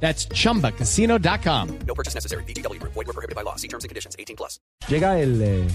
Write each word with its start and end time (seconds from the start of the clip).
That's 0.00 0.28
chumbacasino.com. 0.28 1.68
No 1.86 1.94
purchase 1.94 2.14
necessary. 2.14 2.44
BGW. 2.44 2.80
Void 2.82 3.06
were 3.06 3.12
prohibited 3.12 3.34
by 3.34 3.42
law. 3.42 3.56
See 3.56 3.68
terms 3.68 3.84
and 3.84 3.88
conditions. 3.88 4.14
18 4.18 4.36
plus. 4.36 4.60
Llega 4.88 5.18
el 5.18 5.42
eh, 5.42 5.66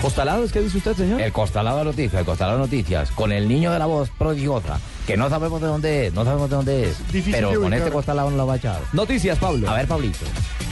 costalados, 0.00 0.52
¿qué 0.52 0.60
dice 0.60 0.78
usted, 0.78 0.94
señor? 0.94 1.20
El 1.20 1.32
Costalado 1.32 1.78
de 1.78 1.84
Noticias, 1.86 2.20
el 2.20 2.24
Costalado 2.26 2.58
de 2.58 2.64
Noticias, 2.64 3.10
con 3.10 3.32
el 3.32 3.48
niño 3.48 3.72
de 3.72 3.78
la 3.78 3.86
voz 3.86 4.10
prodigiosa, 4.10 4.78
que 5.06 5.16
no 5.16 5.28
sabemos 5.28 5.60
de 5.60 5.66
dónde 5.66 6.06
es, 6.06 6.14
no 6.14 6.24
sabemos 6.24 6.50
de 6.50 6.56
dónde 6.56 6.90
es, 6.90 6.98
Difícil 7.10 7.32
pero 7.32 7.48
con 7.48 7.58
ubicar. 7.58 7.78
este 7.78 7.90
Costalado 7.90 8.30
no 8.30 8.36
lo 8.36 8.46
va 8.46 8.54
a 8.54 8.56
echar. 8.58 8.80
Noticias, 8.92 9.38
Pablo. 9.38 9.68
A 9.68 9.74
ver, 9.74 9.88
Pablito. 9.88 10.24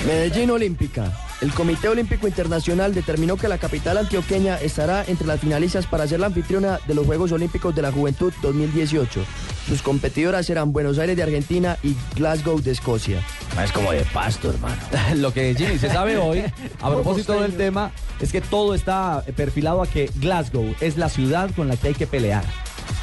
Medellín 0.06 0.50
Olímpica. 0.50 1.10
El 1.40 1.52
Comité 1.52 1.88
Olímpico 1.88 2.28
Internacional 2.28 2.94
determinó 2.94 3.36
que 3.36 3.48
la 3.48 3.58
capital 3.58 3.98
antioqueña 3.98 4.56
estará 4.58 5.04
entre 5.08 5.26
las 5.26 5.40
finalistas 5.40 5.86
para 5.86 6.06
ser 6.06 6.20
la 6.20 6.26
anfitriona 6.26 6.78
de 6.86 6.94
los 6.94 7.06
Juegos 7.06 7.32
Olímpicos 7.32 7.74
de 7.74 7.82
la 7.82 7.90
Juventud 7.90 8.32
2018. 8.42 9.24
Sus 9.68 9.80
competidoras 9.80 10.44
serán 10.46 10.72
Buenos 10.72 10.98
Aires 10.98 11.16
de 11.16 11.22
Argentina 11.22 11.78
y 11.82 11.96
Glasgow 12.14 12.60
de 12.60 12.72
Escocia. 12.72 13.22
Es 13.62 13.72
como 13.72 13.92
de 13.92 14.04
pasto, 14.12 14.50
hermano. 14.50 14.76
Lo 15.16 15.32
que 15.32 15.54
Jimmy 15.54 15.78
se 15.78 15.88
sabe 15.88 16.18
hoy, 16.18 16.44
a 16.80 16.90
propósito 16.90 17.40
del 17.40 17.56
tema, 17.56 17.90
es 18.20 18.30
que 18.30 18.40
todo 18.40 18.74
está 18.74 19.24
perfilado 19.36 19.82
a 19.82 19.86
que 19.86 20.10
Glasgow 20.16 20.74
es 20.80 20.98
la 20.98 21.08
ciudad 21.08 21.50
con 21.56 21.68
la 21.68 21.76
que 21.76 21.88
hay 21.88 21.94
que 21.94 22.06
pelear. 22.06 22.44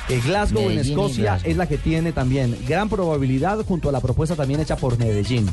Que 0.08 0.20
Glasgow 0.20 0.62
en 0.64 0.70
Medellín 0.70 0.92
Escocia 0.92 1.24
Glasgow. 1.24 1.52
es 1.52 1.58
la 1.58 1.68
que 1.68 1.78
tiene 1.78 2.12
también 2.12 2.56
gran 2.68 2.90
probabilidad 2.90 3.64
junto 3.66 3.90
a 3.90 3.92
la 3.92 4.00
propuesta 4.00 4.36
también 4.36 4.60
hecha 4.60 4.76
por 4.76 5.00
Medellín. 5.00 5.50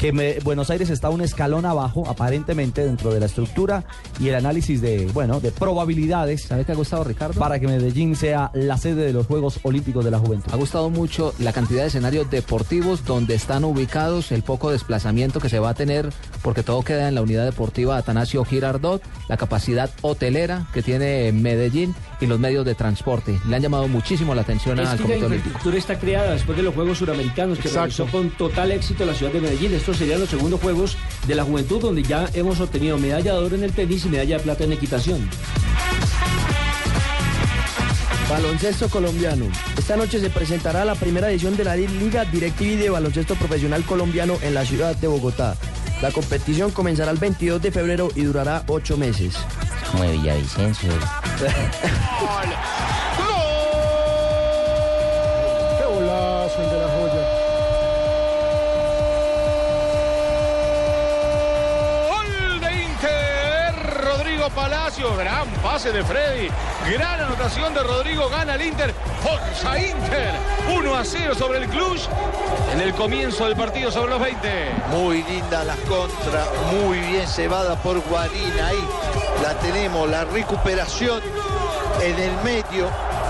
Que 0.00 0.12
me- 0.12 0.38
Buenos 0.40 0.70
Aires 0.70 0.88
está 0.88 1.10
un 1.10 1.20
escalón 1.20 1.66
abajo, 1.66 2.08
aparentemente, 2.08 2.82
dentro 2.86 3.12
de 3.12 3.20
la 3.20 3.26
estructura 3.26 3.84
y 4.18 4.28
el 4.28 4.34
análisis 4.34 4.80
de, 4.80 5.04
bueno, 5.12 5.40
de 5.40 5.50
probabilidades 5.52 6.44
¿Sabe 6.44 6.64
qué 6.64 6.72
ha 6.72 6.74
gustado, 6.74 7.04
Ricardo? 7.04 7.38
para 7.38 7.60
que 7.60 7.66
Medellín 7.66 8.16
sea 8.16 8.50
la 8.54 8.78
sede 8.78 9.04
de 9.04 9.12
los 9.12 9.26
Juegos 9.26 9.60
Olímpicos 9.62 10.02
de 10.02 10.10
la 10.10 10.18
Juventud. 10.18 10.50
Ha 10.54 10.56
gustado 10.56 10.88
mucho 10.88 11.34
la 11.38 11.52
cantidad 11.52 11.82
de 11.82 11.88
escenarios 11.88 12.30
deportivos 12.30 13.04
donde 13.04 13.34
están 13.34 13.62
ubicados, 13.64 14.32
el 14.32 14.42
poco 14.42 14.70
desplazamiento 14.70 15.38
que 15.38 15.50
se 15.50 15.58
va 15.58 15.68
a 15.70 15.74
tener, 15.74 16.08
porque 16.42 16.62
todo 16.62 16.82
queda 16.82 17.08
en 17.08 17.14
la 17.14 17.22
unidad 17.22 17.44
deportiva 17.44 17.96
Atanasio 17.96 18.44
Girardot, 18.44 19.02
la 19.28 19.36
capacidad 19.36 19.90
hotelera 20.02 20.66
que 20.72 20.82
tiene 20.82 21.32
Medellín 21.32 21.94
y 22.20 22.26
los 22.26 22.38
medios 22.38 22.64
de 22.64 22.74
transporte. 22.74 23.38
Le 23.48 23.56
han 23.56 23.62
llamado 23.62 23.88
muchísimo 23.88 24.34
la 24.34 24.42
atención 24.42 24.78
Es 24.78 24.88
al 24.88 24.96
que 24.96 25.02
la 25.02 25.08
Comité 25.08 25.26
Olímpico. 25.26 25.48
infraestructura 25.48 25.78
está 25.78 25.98
creada 25.98 26.32
después 26.32 26.56
de 26.56 26.62
los 26.62 26.74
Juegos 26.74 26.98
Suramericanos 26.98 27.58
que 27.58 27.68
Exacto. 27.68 28.04
realizó 28.04 28.06
con 28.06 28.30
total 28.30 28.72
éxito 28.72 29.04
la 29.04 29.14
ciudad 29.14 29.32
de 29.32 29.40
Medellín. 29.40 29.74
Estos 29.74 29.96
serían 29.96 30.20
los 30.20 30.28
segundos 30.30 30.60
Juegos 30.60 30.96
de 31.26 31.34
la 31.34 31.44
Juventud 31.44 31.80
donde 31.80 32.02
ya 32.02 32.28
hemos 32.34 32.60
obtenido 32.60 32.98
medalla 32.98 33.32
de 33.32 33.38
oro 33.38 33.56
en 33.56 33.64
el 33.64 33.72
tenis 33.72 34.04
y 34.04 34.08
medalla 34.08 34.38
de 34.38 34.42
plata 34.44 34.64
en 34.64 34.72
equitación. 34.72 35.28
Baloncesto 38.28 38.88
colombiano. 38.88 39.46
Esta 39.76 39.96
noche 39.96 40.20
se 40.20 40.30
presentará 40.30 40.84
la 40.84 40.94
primera 40.94 41.28
edición 41.30 41.56
de 41.56 41.64
la 41.64 41.74
Liga 41.74 42.24
DirecTV 42.24 42.78
de 42.78 42.88
Baloncesto 42.90 43.34
Profesional 43.34 43.82
Colombiano 43.82 44.38
en 44.42 44.54
la 44.54 44.64
ciudad 44.64 44.94
de 44.94 45.08
Bogotá. 45.08 45.56
La 46.02 46.10
competición 46.10 46.70
comenzará 46.70 47.10
el 47.10 47.18
22 47.18 47.60
de 47.60 47.70
febrero 47.70 48.08
y 48.14 48.22
durará 48.22 48.64
ocho 48.68 48.96
meses. 48.96 49.34
Como 49.90 50.04
de 50.04 50.12
Villavicencio. 50.12 50.90
Rodrigo 64.40 64.62
Palacio, 64.62 65.16
gran 65.18 65.46
pase 65.62 65.92
de 65.92 66.02
Freddy, 66.02 66.48
gran 66.90 67.20
anotación 67.20 67.74
de 67.74 67.82
Rodrigo, 67.82 68.26
gana 68.30 68.54
el 68.54 68.62
Inter, 68.62 68.94
Forza 69.22 69.78
Inter, 69.78 70.32
1 70.74 70.94
a 70.94 71.04
0 71.04 71.34
sobre 71.34 71.58
el 71.58 71.68
Cluj 71.68 72.00
en 72.72 72.80
el 72.80 72.94
comienzo 72.94 73.44
del 73.44 73.54
partido 73.54 73.90
sobre 73.90 74.12
los 74.12 74.20
20. 74.20 74.48
Muy 74.92 75.22
linda 75.24 75.62
la 75.64 75.76
contra, 75.76 76.46
muy 76.72 76.98
bien 77.00 77.28
cebada 77.28 77.76
por 77.82 78.00
Guarín. 78.08 78.58
Ahí 78.64 78.82
la 79.42 79.58
tenemos, 79.58 80.08
la 80.08 80.24
recuperación 80.24 81.20
en 82.02 82.18
el 82.18 82.32
medio. 82.42 82.88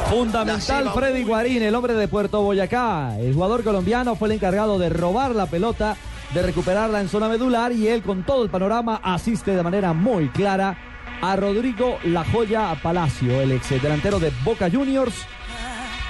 Fundamental 0.09 0.93
Freddy 0.95 1.25
Guarín, 1.25 1.65
el 1.65 1.75
hombre 1.75 1.95
de 1.95 2.07
Puerto 2.07 2.41
Boyacá. 2.43 3.19
El 3.19 3.35
jugador 3.35 3.65
colombiano 3.65 4.15
fue 4.15 4.29
el 4.29 4.35
encargado 4.35 4.79
de 4.79 4.89
robar 4.91 5.35
la 5.35 5.47
pelota, 5.47 5.97
de 6.33 6.43
recuperarla 6.43 7.01
en 7.01 7.09
zona 7.09 7.29
medular 7.29 7.73
y 7.73 7.89
él 7.89 8.01
con 8.05 8.23
todo 8.23 8.45
el 8.45 8.51
panorama 8.51 9.01
asiste 9.03 9.57
de 9.57 9.63
manera 9.65 9.93
muy 9.93 10.29
clara 10.29 10.77
a 11.23 11.37
Rodrigo 11.37 11.99
La 12.05 12.25
Joya 12.25 12.75
Palacio, 12.83 13.41
el 13.41 13.53
ex 13.53 13.71
delantero 13.83 14.19
de 14.19 14.33
Boca 14.45 14.71
Juniors, 14.71 15.15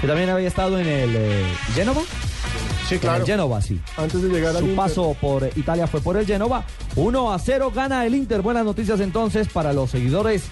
que 0.00 0.06
también 0.06 0.30
había 0.30 0.48
estado 0.48 0.78
en 0.78 0.86
el 0.86 1.16
eh, 1.16 1.44
Génova. 1.74 2.02
Sí, 2.88 2.98
En 3.02 3.14
el 3.14 3.24
Génova, 3.24 3.62
sí. 3.62 3.80
Antes 3.96 4.20
de 4.22 4.28
llegar 4.28 4.50
al 4.50 4.58
Su 4.62 4.70
Inter. 4.70 4.76
paso 4.76 5.16
por 5.20 5.48
Italia 5.56 5.86
fue 5.86 6.00
por 6.00 6.16
el 6.16 6.26
Génova. 6.26 6.64
1 6.96 7.32
a 7.32 7.38
0 7.38 7.72
gana 7.72 8.04
el 8.04 8.14
Inter. 8.14 8.42
Buenas 8.42 8.64
noticias 8.64 8.98
entonces 9.00 9.48
para 9.48 9.72
los 9.72 9.90
seguidores 9.90 10.44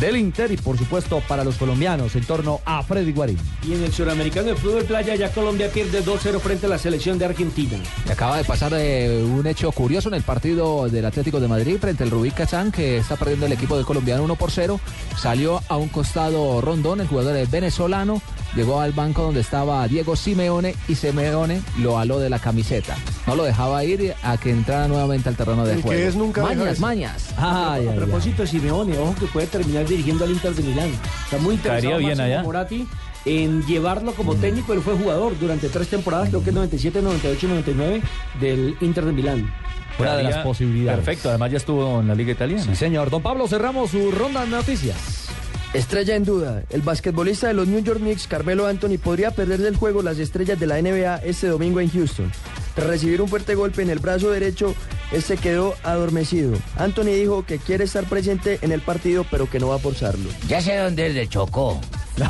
del 0.00 0.16
Inter 0.16 0.50
y 0.52 0.56
por 0.56 0.78
supuesto 0.78 1.22
para 1.26 1.44
los 1.44 1.56
colombianos 1.56 2.14
en 2.16 2.24
torno 2.24 2.60
a 2.64 2.82
Freddy 2.82 3.12
Guarín. 3.12 3.38
Y 3.66 3.74
en 3.74 3.84
el 3.84 3.92
Suramericano 3.92 4.48
de 4.48 4.56
Fútbol 4.56 4.84
Playa 4.84 5.14
ya 5.14 5.30
Colombia 5.32 5.70
pierde 5.70 6.04
2-0 6.04 6.40
frente 6.40 6.66
a 6.66 6.68
la 6.68 6.78
selección 6.78 7.18
de 7.18 7.24
Argentina. 7.24 7.76
Y 8.06 8.10
acaba 8.10 8.36
de 8.36 8.44
pasar 8.44 8.72
eh, 8.74 9.22
un 9.22 9.46
hecho 9.46 9.72
curioso 9.72 10.08
en 10.08 10.14
el 10.14 10.22
partido 10.22 10.88
del 10.88 11.04
Atlético 11.04 11.40
de 11.40 11.48
Madrid 11.48 11.78
frente 11.80 12.04
al 12.04 12.10
Rubí 12.10 12.30
Kazán, 12.30 12.72
que 12.72 12.98
está 12.98 13.16
perdiendo 13.16 13.46
el 13.46 13.52
equipo 13.52 13.76
de 13.76 13.84
colombiano 13.84 14.22
1 14.24 14.36
por 14.36 14.50
0. 14.50 14.80
Salió 15.16 15.60
a 15.68 15.76
un 15.76 15.88
costado 15.88 16.60
Rondón, 16.60 17.00
el 17.00 17.08
jugador 17.08 17.36
es 17.36 17.50
venezolano. 17.50 18.22
Llegó 18.54 18.80
al 18.80 18.92
banco 18.92 19.22
donde 19.22 19.40
estaba 19.40 19.86
Diego 19.88 20.16
Simeone 20.16 20.74
y 20.88 20.94
Simeone 20.94 21.60
lo 21.78 21.98
aló 21.98 22.18
de 22.18 22.30
la 22.30 22.38
camiseta. 22.38 22.96
No 23.26 23.36
lo 23.36 23.44
dejaba 23.44 23.84
ir 23.84 24.14
a 24.22 24.36
que 24.38 24.50
entrara 24.50 24.88
nuevamente 24.88 25.28
al 25.28 25.36
terreno 25.36 25.64
de 25.64 25.72
El 25.72 25.76
que 25.78 25.82
juego. 25.82 26.08
es 26.08 26.16
nunca 26.16 26.42
mañas, 26.42 26.80
mañas. 26.80 27.28
Ay, 27.36 27.44
a 27.44 27.72
ay, 27.74 27.88
ay. 27.88 27.96
propósito 27.96 28.42
de 28.42 28.48
Simeone, 28.48 28.96
ojo 28.98 29.14
que 29.18 29.26
puede 29.26 29.46
terminar 29.46 29.86
dirigiendo 29.86 30.24
al 30.24 30.30
Inter 30.30 30.54
de 30.54 30.62
Milán. 30.62 30.90
Está 31.24 31.38
muy 31.38 31.54
interesado 31.56 31.98
bien 31.98 32.20
allá. 32.20 32.42
Moratti 32.42 32.86
en 33.24 33.62
llevarlo 33.66 34.12
como 34.14 34.34
técnico. 34.34 34.72
Él 34.72 34.80
fue 34.80 34.94
jugador 34.94 35.38
durante 35.38 35.68
tres 35.68 35.88
temporadas, 35.88 36.28
creo 36.30 36.42
que 36.42 36.52
97, 36.52 37.02
98, 37.02 37.48
99 37.48 38.02
del 38.40 38.76
Inter 38.80 39.04
de 39.04 39.12
Milán. 39.12 39.54
Una 39.98 40.16
de 40.16 40.22
las 40.22 40.44
posibilidades. 40.44 41.04
Perfecto, 41.04 41.28
además 41.28 41.50
ya 41.50 41.56
estuvo 41.56 42.00
en 42.00 42.08
la 42.08 42.14
Liga 42.14 42.32
Italiana. 42.32 42.62
Sí, 42.62 42.76
señor. 42.76 43.10
Don 43.10 43.20
Pablo, 43.20 43.48
cerramos 43.48 43.90
su 43.90 44.10
ronda 44.12 44.42
de 44.42 44.48
noticias. 44.48 45.27
Estrella 45.74 46.16
en 46.16 46.24
duda, 46.24 46.62
el 46.70 46.80
basquetbolista 46.80 47.48
de 47.48 47.54
los 47.54 47.68
New 47.68 47.82
York 47.82 48.00
Knicks, 48.00 48.26
Carmelo 48.26 48.66
Anthony, 48.66 48.96
podría 49.02 49.32
perder 49.32 49.60
del 49.60 49.76
juego 49.76 50.02
las 50.02 50.18
estrellas 50.18 50.58
de 50.58 50.66
la 50.66 50.80
NBA 50.80 51.16
este 51.18 51.48
domingo 51.48 51.80
en 51.80 51.90
Houston. 51.90 52.32
Tras 52.74 52.86
recibir 52.86 53.20
un 53.20 53.28
fuerte 53.28 53.54
golpe 53.54 53.82
en 53.82 53.90
el 53.90 53.98
brazo 53.98 54.30
derecho, 54.30 54.74
este 55.12 55.36
quedó 55.36 55.74
adormecido. 55.82 56.56
Anthony 56.76 57.12
dijo 57.16 57.44
que 57.44 57.58
quiere 57.58 57.84
estar 57.84 58.04
presente 58.04 58.58
en 58.62 58.72
el 58.72 58.80
partido, 58.80 59.26
pero 59.30 59.50
que 59.50 59.60
no 59.60 59.68
va 59.68 59.76
a 59.76 59.78
forzarlo. 59.78 60.30
Ya 60.48 60.62
sé 60.62 60.76
dónde 60.76 61.20
es 61.20 61.28
Chocó. 61.28 61.78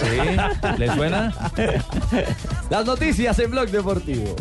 ¿Sí? 0.00 0.76
¿Le 0.78 0.94
suena? 0.94 1.34
las 2.70 2.86
noticias 2.86 3.38
en 3.38 3.50
Blog 3.50 3.68
Deportivo. 3.68 4.34